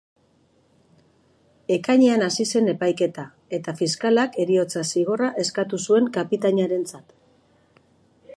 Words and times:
Ekainean 1.75 2.23
hasi 2.27 2.47
zen 2.53 2.71
epaiketa, 2.73 3.27
eta 3.59 3.75
fiskalak 3.83 4.41
heriotza-zigorra 4.45 5.31
eskatu 5.45 5.83
zuen 5.89 6.11
kapitainarentzat. 6.21 7.17